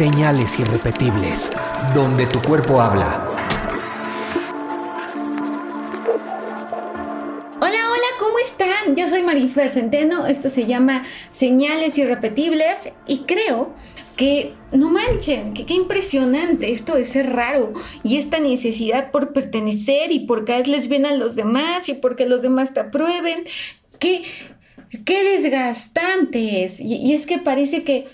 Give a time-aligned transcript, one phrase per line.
[0.00, 1.50] Señales irrepetibles,
[1.94, 3.22] donde tu cuerpo habla.
[7.60, 8.96] Hola, hola, ¿cómo están?
[8.96, 13.74] Yo soy Marifer Centeno, esto se llama Señales irrepetibles y creo
[14.16, 20.12] que no manchen, que qué impresionante esto de ser raro y esta necesidad por pertenecer
[20.12, 23.44] y por caerles bien a los demás y porque los demás te aprueben,
[23.98, 24.22] qué,
[25.04, 26.80] qué desgastante es.
[26.80, 28.06] y es que parece que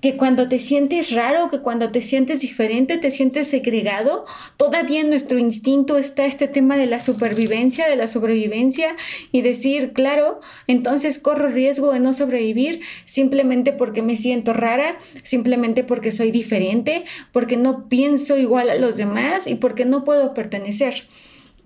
[0.00, 4.24] que cuando te sientes raro, que cuando te sientes diferente, te sientes segregado,
[4.56, 8.96] todavía en nuestro instinto está este tema de la supervivencia, de la sobrevivencia
[9.32, 15.84] y decir, claro, entonces corro riesgo de no sobrevivir simplemente porque me siento rara, simplemente
[15.84, 21.04] porque soy diferente, porque no pienso igual a los demás y porque no puedo pertenecer.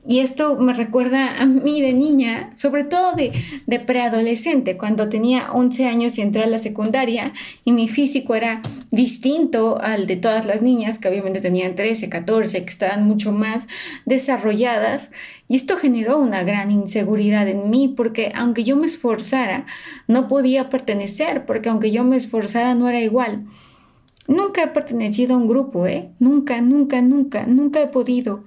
[0.07, 3.33] Y esto me recuerda a mí de niña, sobre todo de,
[3.81, 7.33] preadolescente, cuando tenía 11 años y entré a la secundaria
[7.65, 8.61] y mi físico era
[8.91, 13.67] distinto al de todas las niñas, que obviamente tenían 13, 14, que estaban mucho más
[14.05, 15.11] desarrolladas.
[15.49, 19.65] Y esto generó una gran inseguridad en mí, porque aunque yo me esforzara,
[20.07, 23.47] no podía pertenecer, porque aunque yo me esforzara, no era igual.
[24.29, 26.11] Nunca he pertenecido a un grupo, ¿eh?
[26.19, 28.45] Nunca, nunca, nunca, nunca he podido.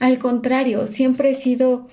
[0.00, 1.86] Al contrario, siempre he sido,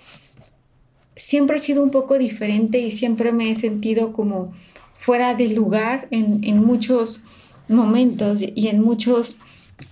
[1.16, 4.54] siempre he sido un poco diferente y siempre me he sentido como
[4.94, 7.22] fuera de lugar en, en muchos
[7.68, 9.38] momentos y en muchos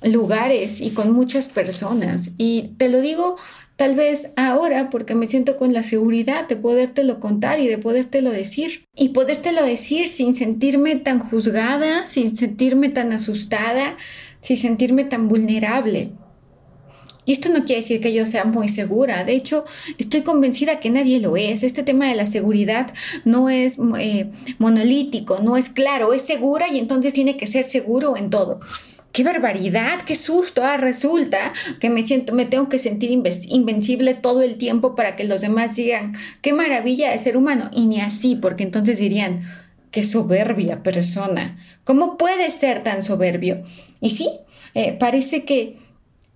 [0.02, 2.32] lugares y con muchas personas.
[2.38, 3.36] Y te lo digo
[3.76, 8.32] tal vez ahora porque me siento con la seguridad de podértelo contar y de podértelo
[8.32, 8.86] decir.
[8.96, 13.98] Y podértelo decir sin sentirme tan juzgada, sin sentirme tan asustada,
[14.42, 16.12] sin sentirme tan vulnerable.
[17.26, 19.24] Y esto no quiere decir que yo sea muy segura.
[19.24, 19.66] De hecho,
[19.98, 21.64] estoy convencida que nadie lo es.
[21.64, 22.94] Este tema de la seguridad
[23.24, 28.16] no es eh, monolítico, no es claro, es segura y entonces tiene que ser seguro
[28.16, 28.60] en todo.
[29.16, 30.02] ¡Qué barbaridad!
[30.06, 30.62] ¡Qué susto!
[30.62, 35.24] Ah, resulta que me siento, me tengo que sentir invencible todo el tiempo para que
[35.24, 36.12] los demás digan,
[36.42, 37.70] ¡qué maravilla de ser humano!
[37.72, 39.40] Y ni así, porque entonces dirían,
[39.90, 41.58] ¡qué soberbia persona!
[41.86, 43.64] ¿Cómo puede ser tan soberbio?
[44.02, 44.30] Y sí,
[44.74, 45.78] eh, parece que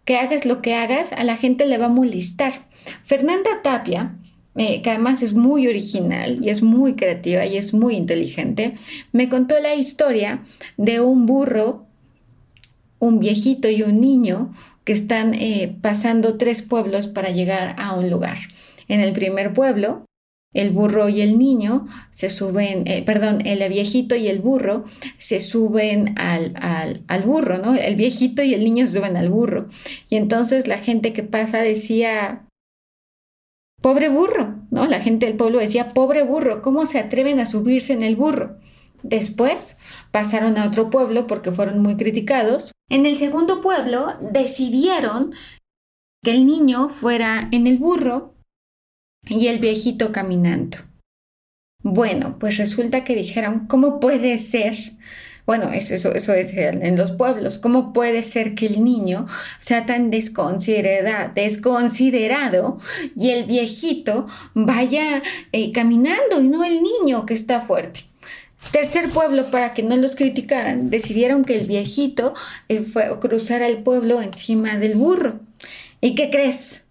[0.10, 2.68] que hagas lo que hagas, a la gente le va a molestar.
[3.04, 4.16] Fernanda Tapia,
[4.56, 8.74] eh, que además es muy original y es muy creativa y es muy inteligente,
[9.12, 10.42] me contó la historia
[10.78, 11.86] de un burro,
[12.98, 14.52] un viejito y un niño
[14.84, 18.40] que están eh, pasando tres pueblos para llegar a un lugar.
[18.88, 20.09] En el primer pueblo
[20.54, 24.84] el burro y el niño se suben, eh, perdón, el viejito y el burro
[25.18, 26.54] se suben al,
[27.08, 27.76] al, burro, ¿no?
[27.76, 29.68] El viejito y el niño suben al burro.
[30.10, 32.48] Y entonces la gente que pasa decía,
[33.82, 34.88] pobre burro, ¿no?
[34.88, 38.58] La gente del pueblo decía, pobre burro, ¿cómo se atreven a subirse en el burro?
[39.04, 39.78] Después
[40.12, 42.74] pasaron a otro pueblo porque fueron muy criticados.
[42.90, 45.34] En el segundo pueblo decidieron
[46.24, 48.34] que el niño fuera en el burro
[49.30, 50.80] y el viejito caminando.
[51.82, 54.76] Bueno, pues resulta que dijeron, ¿cómo puede ser?
[55.46, 57.58] Bueno, eso, eso, eso es en los pueblos.
[57.58, 59.26] ¿Cómo puede ser que el niño
[59.60, 62.80] sea tan desconsiderado, desconsiderado
[63.16, 68.02] y el viejito vaya eh, caminando y no el niño que está fuerte?
[68.72, 72.34] Tercer pueblo, para que no los criticaran, decidieron que el viejito
[72.68, 75.40] eh, fue, cruzara el pueblo encima del burro.
[76.02, 76.84] ¿Y qué crees?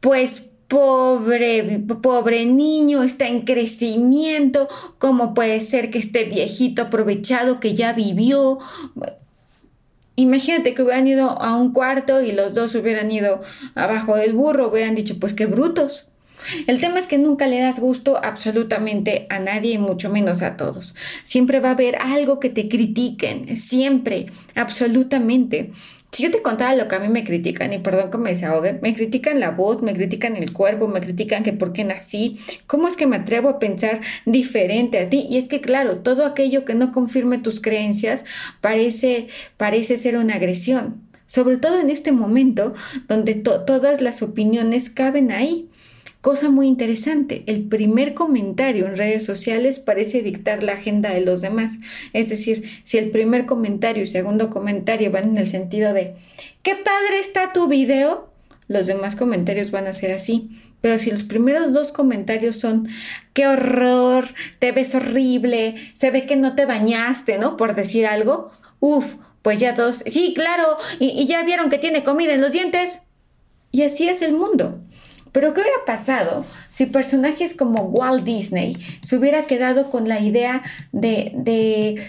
[0.00, 7.74] Pues pobre, pobre niño, está en crecimiento, ¿cómo puede ser que esté viejito aprovechado, que
[7.74, 8.58] ya vivió?
[10.16, 13.40] Imagínate que hubieran ido a un cuarto y los dos hubieran ido
[13.74, 16.06] abajo del burro, hubieran dicho, pues qué brutos.
[16.66, 20.56] El tema es que nunca le das gusto absolutamente a nadie y mucho menos a
[20.56, 20.94] todos.
[21.24, 25.72] Siempre va a haber algo que te critiquen, siempre, absolutamente.
[26.14, 28.78] Si yo te contara lo que a mí me critican, y perdón que me desahogue,
[28.80, 32.38] me critican la voz, me critican el cuerpo, me critican que por qué nací,
[32.68, 35.26] cómo es que me atrevo a pensar diferente a ti.
[35.28, 38.24] Y es que, claro, todo aquello que no confirme tus creencias
[38.60, 39.26] parece,
[39.56, 41.02] parece ser una agresión.
[41.26, 42.74] Sobre todo en este momento
[43.08, 45.68] donde todas las opiniones caben ahí.
[46.24, 51.42] Cosa muy interesante, el primer comentario en redes sociales parece dictar la agenda de los
[51.42, 51.74] demás.
[52.14, 56.14] Es decir, si el primer comentario y segundo comentario van en el sentido de,
[56.62, 58.30] qué padre está tu video,
[58.68, 60.48] los demás comentarios van a ser así.
[60.80, 62.88] Pero si los primeros dos comentarios son,
[63.34, 64.24] qué horror,
[64.60, 67.58] te ves horrible, se ve que no te bañaste, ¿no?
[67.58, 68.50] Por decir algo,
[68.80, 72.52] uff, pues ya todos, sí, claro, y, y ya vieron que tiene comida en los
[72.52, 73.02] dientes.
[73.72, 74.80] Y así es el mundo.
[75.34, 80.62] Pero ¿qué hubiera pasado si personajes como Walt Disney se hubiera quedado con la idea
[80.92, 82.06] de, de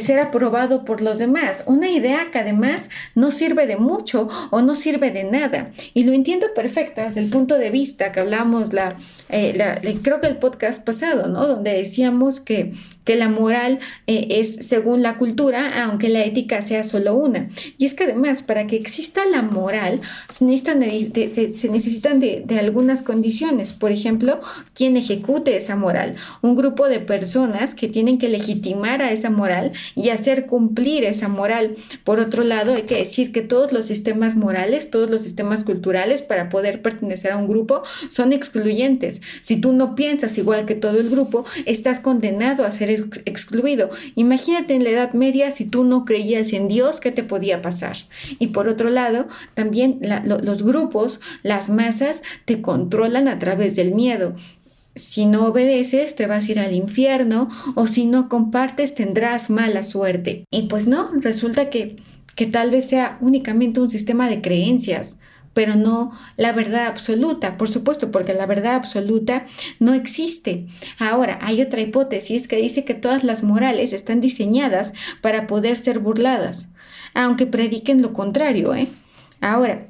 [0.00, 1.62] ser aprobado por los demás.
[1.66, 5.70] Una idea que además no sirve de mucho o no sirve de nada.
[5.94, 8.94] Y lo entiendo perfecto desde el punto de vista que hablamos, la,
[9.28, 11.46] eh, creo que el podcast pasado, ¿no?
[11.46, 12.72] Donde decíamos que,
[13.04, 17.48] que la moral eh, es según la cultura, aunque la ética sea solo una.
[17.78, 20.00] Y es que además, para que exista la moral,
[20.30, 23.72] se necesitan de, se necesitan de, de algunas condiciones.
[23.72, 24.40] Por ejemplo,
[24.74, 26.16] quien ejecute esa moral.
[26.42, 31.28] Un grupo de personas que tienen que legitimar a esa moral y hacer cumplir esa
[31.28, 31.74] moral.
[32.04, 36.22] Por otro lado, hay que decir que todos los sistemas morales, todos los sistemas culturales
[36.22, 39.22] para poder pertenecer a un grupo son excluyentes.
[39.42, 42.90] Si tú no piensas igual que todo el grupo, estás condenado a ser
[43.24, 43.90] excluido.
[44.14, 47.96] Imagínate en la Edad Media si tú no creías en Dios, ¿qué te podía pasar?
[48.38, 54.34] Y por otro lado, también los grupos, las masas, te controlan a través del miedo
[54.96, 59.82] si no obedeces te vas a ir al infierno o si no compartes tendrás mala
[59.84, 60.44] suerte.
[60.50, 61.96] Y pues no, resulta que,
[62.34, 65.18] que tal vez sea únicamente un sistema de creencias,
[65.52, 69.44] pero no la verdad absoluta, por supuesto, porque la verdad absoluta
[69.80, 70.66] no existe.
[70.98, 75.98] Ahora, hay otra hipótesis que dice que todas las morales están diseñadas para poder ser
[75.98, 76.68] burladas,
[77.14, 78.88] aunque prediquen lo contrario, ¿eh?
[79.40, 79.86] Ahora,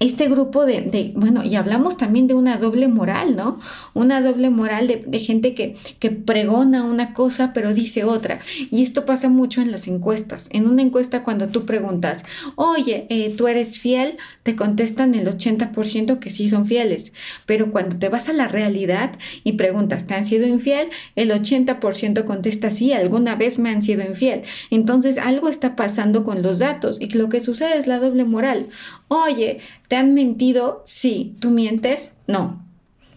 [0.00, 3.60] este grupo de, bueno, y hablamos también de una doble moral, ¿no?
[3.92, 8.40] Una doble moral de, gente que, que, pregona una cosa pero dice otra.
[8.70, 10.48] Y esto pasa mucho en las encuestas.
[10.52, 12.24] En una encuesta cuando tú preguntas,
[12.56, 14.16] oye, eh, ¿tú eres fiel?
[14.42, 17.12] Te contestan el 80% que sí son fieles.
[17.44, 19.12] Pero cuando te vas a la realidad
[19.44, 20.88] y preguntas, ¿te han sido infiel?
[21.14, 24.42] El 80% contesta, sí, alguna vez me han sido infiel.
[24.70, 28.68] Entonces algo está pasando con los datos y lo que sucede es la doble moral.
[29.12, 29.58] Oye,
[29.88, 30.84] ¿te han mentido?
[30.86, 31.34] Sí.
[31.40, 32.12] ¿Tú mientes?
[32.28, 32.64] No.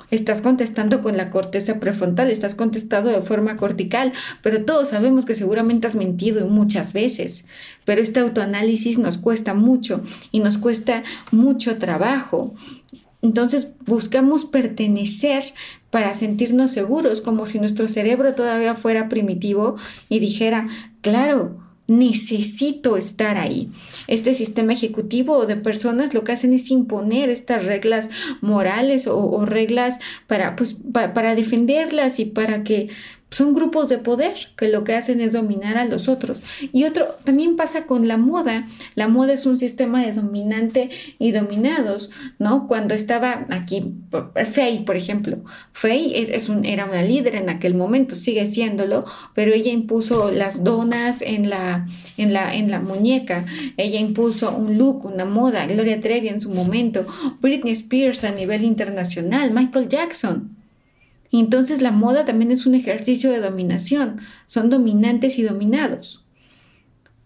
[0.10, 4.12] Estás contestando con la corteza prefrontal, estás contestando de forma cortical,
[4.42, 7.46] pero todos sabemos que seguramente has mentido muchas veces.
[7.86, 10.02] Pero este autoanálisis nos cuesta mucho
[10.32, 12.56] y nos cuesta mucho trabajo.
[13.22, 15.54] Entonces buscamos pertenecer
[15.92, 19.76] para sentirnos seguros, como si nuestro cerebro todavía fuera primitivo
[20.10, 20.68] y dijera,
[21.02, 23.70] claro, necesito estar ahí.
[24.08, 28.10] Este sistema ejecutivo de personas lo que hacen es imponer estas reglas
[28.42, 32.90] morales o, reglas para, pues, para defenderlas y para que
[33.34, 36.44] son grupos de poder que lo que hacen es dominar a los otros.
[36.72, 38.68] Y otro, también pasa con la moda.
[38.96, 42.68] La moda es un sistema de dominante y dominados, ¿no?
[42.68, 43.96] Cuando estaba aquí,
[44.52, 45.38] Faye, por ejemplo.
[46.48, 49.04] Un, era una líder en aquel momento, sigue siéndolo,
[49.34, 51.86] pero ella impuso las donas en la
[52.86, 53.46] muñeca.
[53.78, 55.66] Ella impuso un look, una moda.
[55.66, 57.06] Gloria Trevi en su momento.
[57.42, 59.52] Britney Spears a nivel internacional.
[59.52, 60.63] Michael Jackson.
[61.34, 66.24] Y entonces la moda también es un ejercicio de dominación, son dominantes y dominados.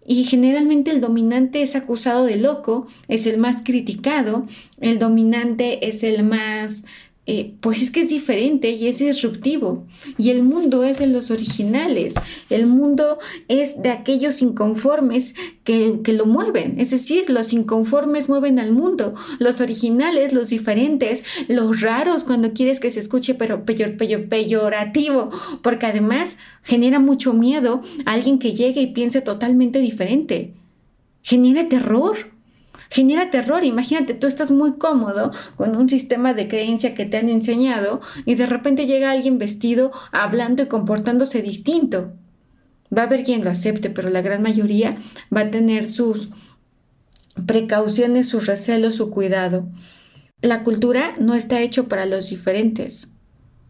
[0.05, 4.47] Y generalmente el dominante es acusado de loco, es el más criticado,
[4.79, 6.85] el dominante es el más
[7.29, 9.85] eh, pues es que es diferente y es disruptivo.
[10.17, 12.13] Y el mundo es de los originales,
[12.49, 13.19] el mundo
[13.49, 15.35] es de aquellos inconformes
[15.65, 21.81] que, lo mueven, es decir, los inconformes mueven al mundo, los originales, los diferentes, los
[21.81, 25.29] raros cuando quieres que se escuche pero peyor, peyorativo,
[25.61, 30.53] porque además genera mucho miedo a alguien que llegue y piense totalmente diferente.
[31.23, 32.36] Genera terror
[32.89, 33.63] genera terror.
[33.63, 38.35] Imagínate, tú estás muy cómodo con un sistema de creencia que te han enseñado y
[38.35, 42.13] de repente llega alguien vestido, hablando y comportándose distinto.
[42.95, 44.97] Va a haber quien lo acepte, pero la gran mayoría
[45.35, 46.29] va a tener sus
[47.45, 49.67] precauciones, sus recelos, su cuidado.
[50.41, 53.09] La cultura no está hecho para los diferentes.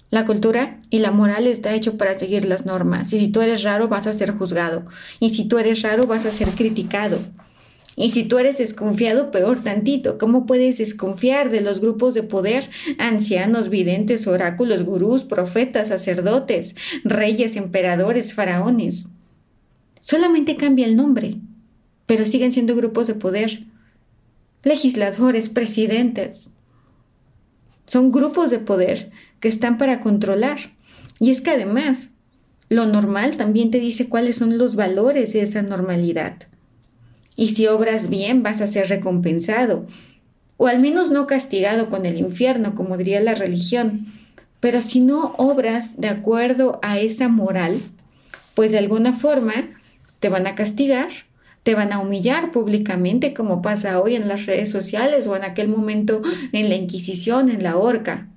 [0.10, 3.12] La cultura y la moral está hecho para seguir las normas.
[3.12, 4.86] Y si tú eres raro, vas a ser juzgado.
[5.20, 7.20] Y si tú eres raro, vas a ser criticado.
[8.00, 10.20] Y si tú eres desconfiado, peor tantito.
[10.20, 12.70] ¿Cómo puedes desconfiar de los grupos de poder?
[13.00, 19.08] Ancianos, videntes, oráculos, gurús, profetas, sacerdotes, reyes, emperadores, faraones.
[20.00, 21.38] Solamente cambia el nombre,
[22.06, 23.64] pero siguen siendo grupos de poder.
[24.64, 26.52] Legisladores, presidentes.
[27.88, 30.76] Son grupos de poder que están para controlar.
[31.20, 32.12] Y es que además,
[32.70, 36.48] lo normal también te dice cuáles son los valores de esa normalidad
[37.38, 39.86] y si obras bien vas a ser recompensado,
[40.58, 44.08] o al menos no castigado con el infierno, como diría la religión.
[44.60, 47.80] Pero si no obras de acuerdo a esa moral,
[48.56, 49.54] pues de alguna forma
[50.20, 51.10] te van a castigar,
[51.62, 55.68] te van a humillar públicamente, como pasa hoy en las redes sociales o en aquel
[55.68, 58.30] momento en la Inquisición, en la horca.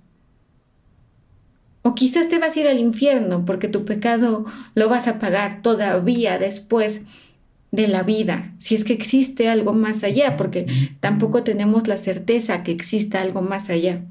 [1.82, 5.62] O quizás te vas a ir al infierno porque tu pecado lo vas a pagar
[5.62, 7.00] todavía después
[7.72, 10.66] de la vida, si es que existe algo más allá, porque
[11.00, 14.02] tampoco tenemos la certeza que exista algo más allá.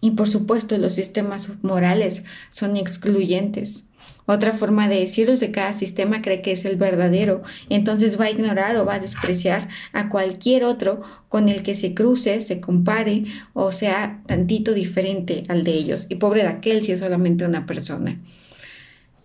[0.00, 3.84] Y por supuesto los sistemas morales son excluyentes.
[4.24, 8.26] Otra forma de decirlo es de cada sistema cree que es el verdadero, entonces va
[8.26, 12.60] a ignorar o va a despreciar a cualquier otro con el que se cruce, se
[12.60, 16.06] compare o sea tantito diferente al de ellos.
[16.08, 18.20] Y pobre de aquel si es solamente una persona.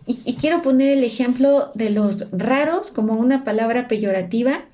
[0.06, 4.64] Y, y quiero poner el ejemplo de los raros como una palabra peyorativa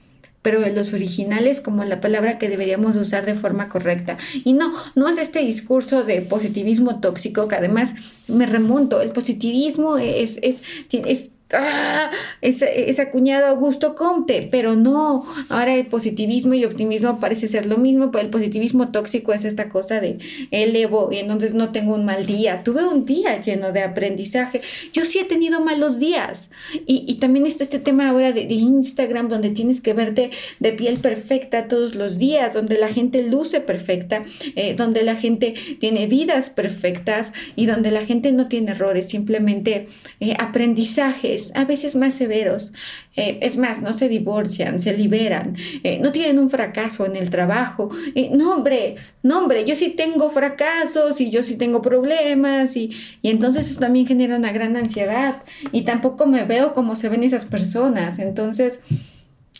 [0.42, 4.18] pero de los originales como la palabra que deberíamos usar de forma correcta.
[4.44, 7.94] Y no, no es este discurso de positivismo tóxico que además
[8.26, 12.10] me remonto, el positivismo es, es, es ¡Ah!
[12.40, 17.78] ese, ese, acuñado Augusto Comte, pero no, ahora el positivismo y optimismo parece ser lo
[17.78, 20.18] mismo, pero el positivismo tóxico es esta cosa de
[20.50, 24.60] elevo y entonces no tengo un mal día, tuve un día lleno de aprendizaje,
[24.92, 26.50] yo sí he tenido malos días.
[26.86, 30.30] Y, y también está este tema ahora de, de, Instagram donde tienes que verte
[30.60, 34.24] de piel perfecta todos los días, donde la gente luce perfecta,
[34.56, 39.88] eh, donde la gente tiene vidas perfectas y donde la gente no tiene errores, simplemente
[40.20, 42.72] eh, aprendizajes a veces más severos.
[43.16, 47.30] Eh, es más, no se divorcian, se liberan, eh, no tienen un fracaso en el
[47.30, 47.90] trabajo.
[48.14, 52.90] Eh, no, hombre, no, hombre, yo sí tengo fracasos y yo sí tengo problemas y,
[53.20, 57.22] y entonces eso también genera una gran ansiedad y tampoco me veo como se ven
[57.22, 58.18] esas personas.
[58.18, 58.80] Entonces,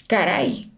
[0.07, 0.72] caray,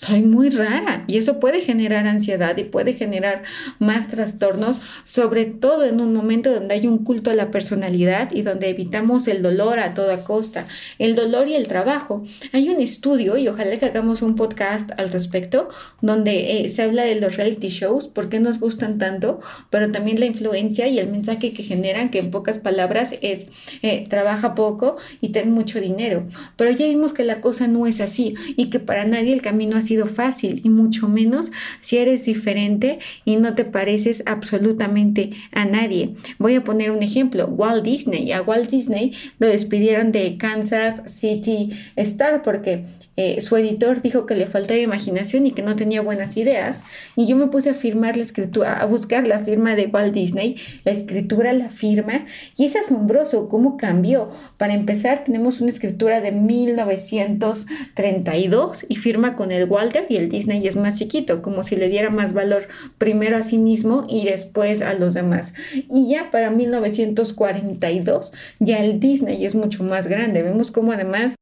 [0.00, 3.42] soy muy rara y eso puede generar ansiedad y puede generar
[3.78, 8.40] más trastornos, sobre todo en un momento donde hay un culto a la personalidad y
[8.40, 10.66] donde evitamos el dolor a toda costa,
[10.98, 12.24] el dolor y el trabajo.
[12.52, 15.68] Hay un estudio y ojalá que hagamos un podcast al respecto
[16.00, 20.18] donde eh, se habla de los reality shows, por qué nos gustan tanto, pero también
[20.18, 23.48] la influencia y el mensaje que generan, que en pocas palabras es
[23.82, 26.26] eh, trabaja poco y ten mucho dinero.
[26.56, 29.76] Pero ya vimos que la cosa no es así y que para nadie el camino
[29.98, 36.14] así fácil y mucho menos si eres diferente y no te pareces absolutamente a nadie.
[36.38, 38.32] Voy a poner un ejemplo, Walt Disney.
[38.32, 42.84] A Walt Disney lo despidieron de Kansas City Star porque
[43.22, 46.80] eh, su editor dijo que le faltaba imaginación y que no tenía buenas ideas.
[47.16, 50.56] Y yo me puse a firmar la escritura, a buscar la firma de Walt Disney,
[50.84, 52.24] la escritura, la firma,
[52.56, 54.30] y es asombroso cómo cambió.
[54.56, 60.66] Para empezar, tenemos una escritura de 1932 y firma con el Walter y el Disney
[60.66, 62.68] es más chiquito, como si le diera más valor
[62.98, 65.54] primero a sí mismo y después a los demás.
[65.72, 70.42] Y ya para 1942, ya el Disney es mucho más grande.
[70.42, 71.34] Vemos cómo además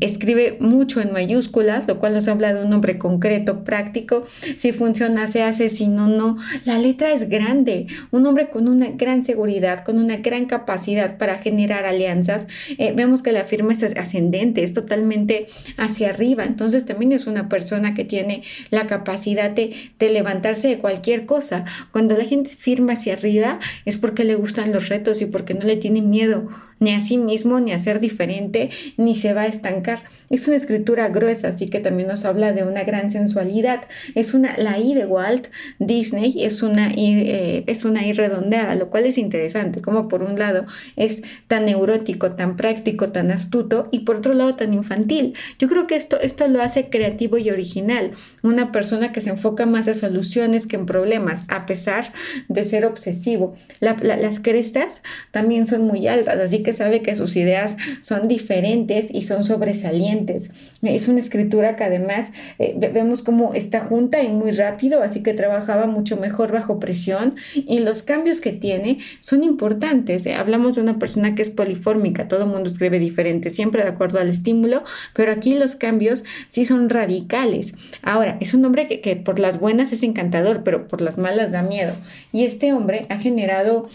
[0.00, 4.26] Escribe mucho en mayúsculas, lo cual nos habla de un nombre concreto, práctico.
[4.56, 6.36] Si funciona, se hace, si no, no.
[6.64, 7.86] La letra es grande.
[8.10, 12.48] Un hombre con una gran seguridad, con una gran capacidad para generar alianzas.
[12.76, 16.44] Eh, vemos que la firma es ascendente, es totalmente hacia arriba.
[16.44, 21.64] Entonces también es una persona que tiene la capacidad de, de levantarse de cualquier cosa.
[21.92, 25.64] Cuando la gente firma hacia arriba es porque le gustan los retos y porque no
[25.64, 26.48] le tiene miedo
[26.80, 30.02] ni a sí mismo, ni a ser diferente, ni se va a estancar.
[30.30, 33.82] Es una escritura gruesa, así que también nos habla de una gran sensualidad.
[34.14, 38.74] Es una, la I de Walt Disney es una I, eh, es una I redondeada,
[38.74, 40.66] lo cual es interesante, como por un lado
[40.96, 45.34] es tan neurótico, tan práctico, tan astuto, y por otro lado tan infantil.
[45.58, 48.10] Yo creo que esto, esto lo hace creativo y original.
[48.42, 52.12] Una persona que se enfoca más en soluciones que en problemas, a pesar
[52.48, 53.54] de ser obsesivo.
[53.80, 59.24] las crestas también son muy altas, así que sabe que sus ideas son diferentes y
[59.24, 60.50] son sobresalientes.
[60.82, 65.34] Es una escritura que además eh, vemos como está junta y muy rápido, así que
[65.34, 70.26] trabajaba mucho mejor bajo presión y los cambios que tiene son importantes.
[70.26, 70.34] ¿eh?
[70.34, 74.18] Hablamos de una persona que es polifórmica, todo el mundo escribe diferente, siempre de acuerdo
[74.18, 74.82] al estímulo,
[75.14, 77.72] pero aquí los cambios sí son radicales.
[78.02, 81.52] Ahora, es un hombre que, que por las buenas es encantador, pero por las malas
[81.52, 81.92] da miedo.
[82.32, 83.88] Y este hombre ha generado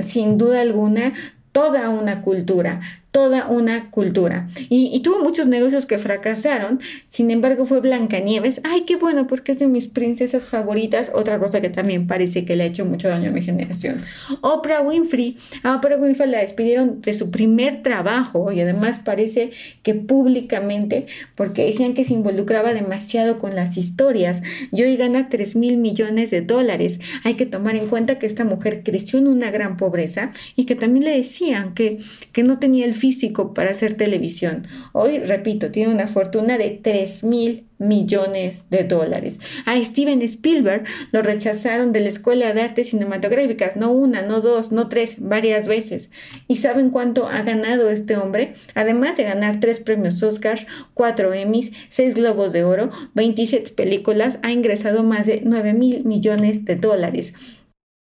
[0.00, 1.14] sin duda alguna
[1.52, 2.80] toda una cultura,
[3.12, 4.48] toda una cultura.
[4.70, 8.62] Y, tuvo muchos negocios que fracasaron, sin embargo fue Blancanieves.
[8.64, 11.12] Ay, qué bueno, porque es de mis princesas favoritas.
[11.14, 14.02] Otra cosa que también parece que le ha hecho mucho daño a mi generación.
[14.40, 15.36] Oprah Winfrey.
[15.62, 19.50] A Oprah Winfrey la despidieron de su primer trabajo y además parece
[19.82, 24.42] que públicamente, porque decían que se involucraba demasiado con las historias.
[24.72, 26.98] Y hoy gana 3 mil millones de dólares.
[27.24, 30.76] Hay que tomar en cuenta que esta mujer creció en una gran pobreza y que
[30.76, 31.98] también le decían que,
[32.32, 34.68] que no tenía el físico para hacer televisión.
[34.92, 39.40] Hoy, repito, tiene una fortuna de 3 mil millones de dólares.
[39.66, 44.70] A Steven Spielberg lo rechazaron de la Escuela de Artes Cinematográficas, no una, no dos,
[44.70, 46.12] no tres, varias veces.
[46.46, 48.52] ¿Y saben cuánto ha ganado este hombre?
[48.76, 54.52] Además de ganar tres premios Oscar, cuatro Emmys, seis Globos de Oro, 27 películas, ha
[54.52, 57.34] ingresado más de 9 mil millones de dólares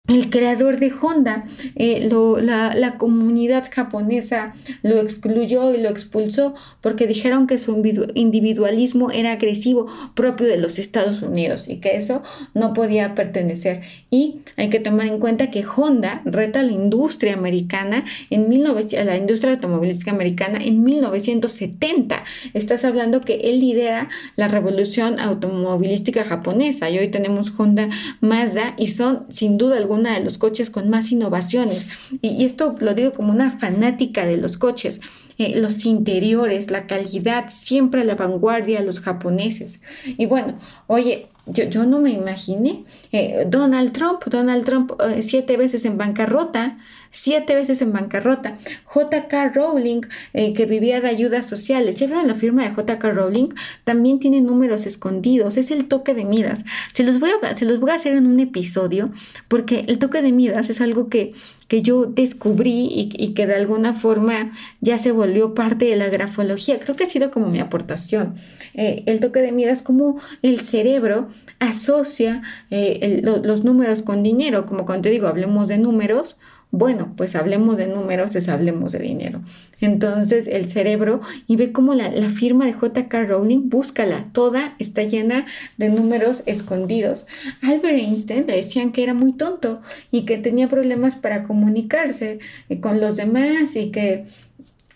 [0.08, 1.44] el creador de Honda,
[1.74, 2.08] eh,
[2.40, 7.82] la, comunidad japonesa lo excluyó y lo expulsó porque dijeron que su
[8.14, 12.22] individualismo era agresivo propio de los Estados Unidos y que eso
[12.54, 13.82] no podía pertenecer.
[14.10, 19.04] Y hay que tomar en cuenta que Honda reta a la industria americana en 19,
[19.04, 22.24] la industria automovilística americana en 1970.
[22.54, 27.88] Estás hablando que él lidera la revolución automovilística japonesa y hoy tenemos Honda
[28.20, 31.86] Mazda y son sin duda alguna de los coches con más innovaciones.
[32.22, 35.00] Y, esto lo digo como una fanática de los coches.
[35.38, 39.80] Eh, los interiores, la calidad, siempre a la vanguardia, los japoneses.
[40.04, 42.84] Y bueno, oye, yo, yo no me imaginé.
[43.12, 46.78] Eh, Donald Trump, Donald Trump eh, siete veces en bancarrota,
[47.16, 48.58] siete veces en bancarrota.
[48.94, 50.02] JK Rowling,
[50.34, 51.96] eh, que vivía de ayudas sociales.
[51.96, 53.48] ¿Ya vieron la firma de JK Rowling?
[53.84, 55.56] También tiene números escondidos.
[55.56, 56.64] Es el toque de Midas.
[56.92, 59.10] Se los voy a, se los voy a hacer en un episodio
[59.48, 61.32] porque el toque de Midas es algo que,
[61.68, 66.78] que yo descubrí y, que de alguna forma ya se volvió parte de la grafología.
[66.78, 68.36] Creo que ha sido como mi aportación.
[68.74, 75.04] el toque de Midas, como el cerebro asocia eh, los números con dinero, como cuando
[75.04, 76.36] te digo, hablemos de números,
[76.70, 79.40] bueno, pues hablemos de números, es hablemos de dinero.
[79.80, 85.02] Entonces el cerebro y ve cómo la, la, firma de JK Rowling, búscala, toda está
[85.04, 85.46] llena
[85.76, 87.26] de números escondidos.
[87.62, 89.80] Albert Einstein le decían que era muy tonto
[90.10, 94.26] y que tenía problemas para comunicarse eh, con los demás y que,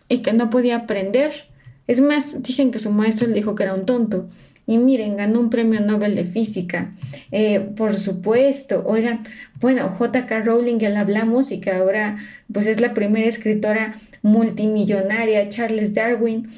[0.09, 1.33] y que no podía aprender.
[1.87, 4.29] Es más, dicen que su maestro le dijo que era un tonto.
[4.71, 6.93] Y miren, ganó un premio Nobel de Física.
[7.33, 9.25] Eh, por supuesto, oigan,
[9.59, 12.19] bueno, JK Rowling ya la hablamos y que ahora
[12.53, 16.49] pues es la primera escritora multimillonaria, Charles Darwin.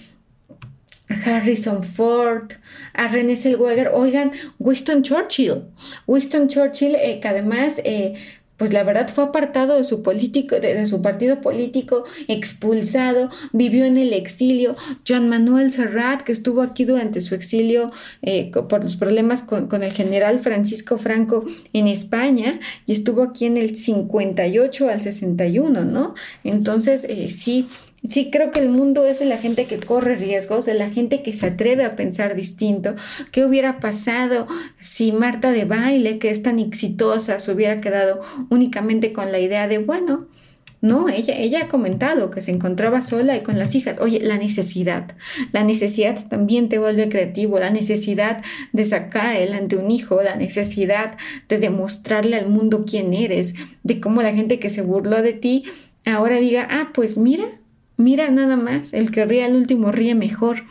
[1.24, 2.52] Harrison Ford,
[2.94, 5.64] a René Zellweger, oigan, Winston Churchill,
[6.06, 8.14] Winston Churchill, eh, que además eh,
[8.62, 13.98] pues la verdad fue apartado de su, político, de, su partido político, expulsado, vivió en
[13.98, 14.76] el exilio.
[15.04, 17.90] Joan Manuel Serrat, que estuvo aquí durante su exilio
[18.22, 23.46] eh, por los problemas con, con, el general Francisco Franco en España y estuvo aquí
[23.46, 26.14] en el 58 al 61, ¿no?
[26.44, 27.66] Entonces, eh, sí,
[28.08, 31.22] Sí, creo que el mundo es de la gente que corre riesgos, de la gente
[31.22, 32.96] que se atreve a pensar distinto.
[33.30, 34.48] ¿Qué hubiera pasado
[34.80, 39.68] si Marta de baile, que es tan exitosa, se hubiera quedado únicamente con la idea
[39.68, 40.26] de, bueno,
[40.82, 44.00] no, ella, ella ha comentado que se encontraba sola y con las hijas.
[44.00, 45.14] Oye, la necesidad.
[45.52, 47.60] La necesidad también te vuelve creativo.
[47.60, 50.20] La necesidad de sacar adelante un hijo.
[50.22, 51.16] La necesidad
[51.48, 53.54] de demostrarle al mundo quién eres.
[53.84, 55.64] De cómo la gente que se burló de ti
[56.04, 57.61] ahora diga, ah, pues mira,
[58.02, 60.64] Mira nada más, el que ríe al último ríe mejor.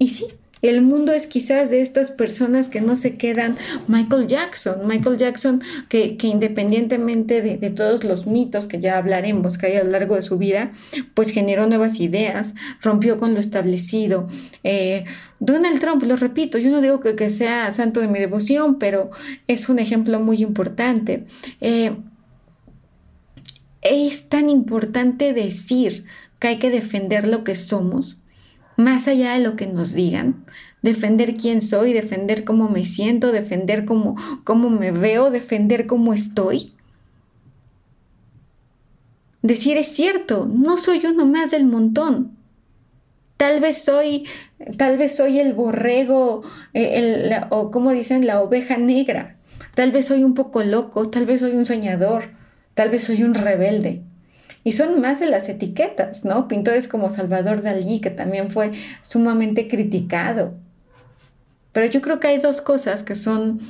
[0.00, 0.26] Y sí,
[0.60, 3.56] el mundo es quizás de estas personas que no se quedan.
[3.86, 9.76] Michael Jackson, Michael Jackson, que, independientemente de, todos los mitos que ya hablaremos que hay
[9.76, 10.72] a lo largo de su vida,
[11.14, 14.26] pues generó nuevas ideas, rompió con lo establecido.
[14.64, 15.04] Eh,
[15.38, 19.12] Donald Trump, lo repito, yo no digo que, sea santo de mi devoción, pero
[19.46, 21.24] es un ejemplo muy importante.
[21.60, 21.92] Eh,
[23.84, 26.06] es tan importante decir,
[26.44, 28.18] que hay que defender lo que somos,
[28.76, 30.44] más allá de lo que nos digan,
[30.82, 36.74] defender quién soy, defender cómo me siento, defender cómo, cómo me veo, defender cómo estoy.
[39.40, 42.36] Decir es cierto, no soy uno más del montón.
[43.38, 44.26] Tal vez soy,
[44.76, 46.42] tal vez soy el borrego,
[46.74, 49.38] eh, o como dicen, la oveja negra.
[49.74, 52.32] Tal vez soy un poco loco, tal vez soy un soñador,
[52.74, 54.02] tal vez soy un rebelde.
[54.64, 56.48] Y son más de las etiquetas, ¿no?
[56.48, 58.72] Pintores como Salvador Dalí, que también fue
[59.02, 60.54] sumamente criticado.
[61.72, 63.60] Pero yo creo que hay dos cosas que son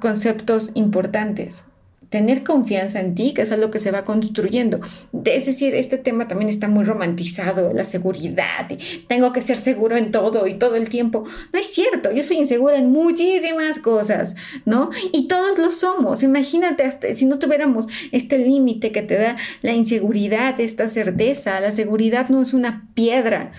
[0.00, 1.64] conceptos importantes
[2.10, 4.80] tener confianza en ti, que es algo que se va construyendo.
[5.24, 8.68] Es decir, este tema también está muy romantizado, la seguridad,
[9.08, 11.24] tengo que ser seguro en todo y todo el tiempo.
[11.52, 14.90] No es cierto, yo soy insegura en muchísimas cosas, ¿no?
[15.12, 16.22] Y todos lo somos.
[16.22, 21.60] Imagínate hasta, si no tuviéramos este límite que te da la inseguridad, esta certeza.
[21.60, 23.52] La seguridad no es una piedra.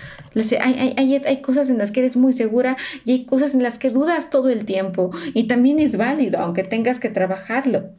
[0.60, 3.78] Hay, hay, hay cosas en las que eres muy segura y hay cosas en las
[3.78, 5.10] que dudas todo el tiempo.
[5.32, 7.90] Y también es válido, aunque tengas que trabajarlo.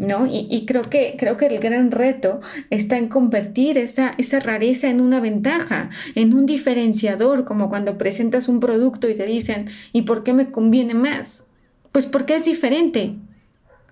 [0.00, 0.26] ¿No?
[0.26, 5.02] Y, creo, que, creo que el gran reto está en convertir esa, esa rareza en
[5.02, 10.24] una ventaja, en un diferenciador, como cuando presentas un producto y te dicen, ¿y por
[10.24, 11.44] qué me conviene más?
[11.92, 13.14] Pues porque es diferente,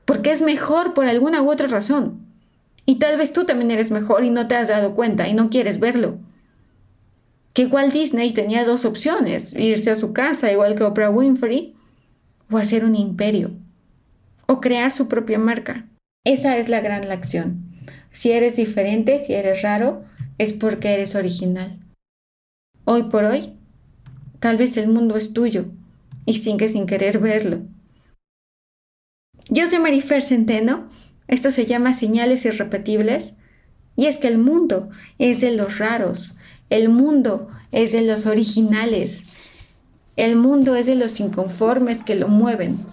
[0.07, 2.27] porque es mejor por alguna u otra razón.
[2.87, 5.51] Y tal vez tú también eres mejor y no te has dado cuenta y no
[5.51, 6.17] quieres verlo.
[7.53, 11.75] Que igual Disney tenía dos opciones, irse a su casa igual que Oprah Winfrey
[12.51, 13.51] o hacer un imperio
[14.47, 15.85] o crear su propia marca.
[16.29, 17.65] Esa es la gran lección.
[18.13, 20.05] Si eres diferente, si eres raro,
[20.37, 21.79] es porque eres original.
[22.85, 23.55] Hoy por hoy,
[24.39, 25.71] tal vez el mundo es tuyo
[26.27, 27.63] y sigues sin querer verlo.
[29.49, 30.91] Yo soy Marifer Centeno,
[31.29, 33.39] esto se llama señales irrepetibles
[33.97, 36.37] y es que el mundo es de los raros,
[36.69, 39.51] el mundo es de los originales,
[40.17, 42.85] el mundo es de los inconformes que lo mueven,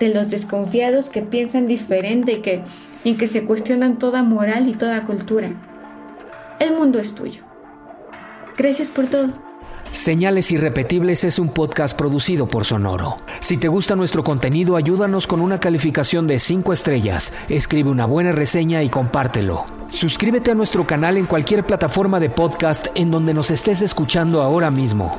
[0.00, 2.62] de los desconfiados que piensan diferente y que,
[3.04, 5.52] y que se cuestionan toda moral y toda cultura.
[6.58, 7.42] El mundo es tuyo.
[8.56, 9.28] Gracias por todo.
[9.92, 13.16] Señales Irrepetibles es un podcast producido por Sonoro.
[13.40, 18.32] Si te gusta nuestro contenido, ayúdanos con una calificación de 5 estrellas, escribe una buena
[18.32, 19.64] reseña y compártelo.
[19.88, 24.70] Suscríbete a nuestro canal en cualquier plataforma de podcast en donde nos estés escuchando ahora
[24.70, 25.18] mismo.